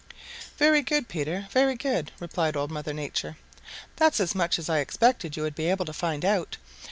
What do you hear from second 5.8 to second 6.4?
to find